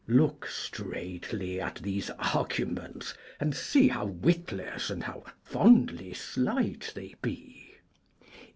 Look 0.07 0.47
straitly 0.47 1.61
at 1.61 1.75
these 1.75 2.09
arguments 2.17 3.13
and 3.39 3.53
see 3.55 3.89
How 3.89 4.05
witless 4.05 4.89
and 4.89 5.03
how 5.03 5.25
fondly 5.43 6.11
slight 6.15 6.91
they 6.95 7.13
be. 7.21 7.75